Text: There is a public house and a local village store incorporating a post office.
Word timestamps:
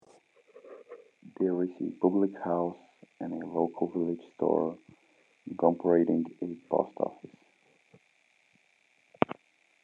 There 1.39 1.61
is 1.63 1.69
a 1.79 1.91
public 2.01 2.33
house 2.43 2.75
and 3.19 3.33
a 3.33 3.45
local 3.45 3.85
village 3.87 4.23
store 4.33 4.75
incorporating 5.45 6.25
a 6.41 6.57
post 6.71 6.97
office. 6.97 7.29